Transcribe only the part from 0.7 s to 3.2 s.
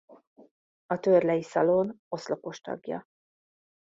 A Törley Szalon oszlopos tagja.